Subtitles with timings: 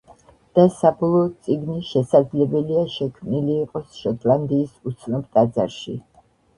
[0.59, 6.01] და საბოლოოდ წიგნი შესაძლებელია შექმნილი იყოს შოტლანდიის უცნობ ტაძარში.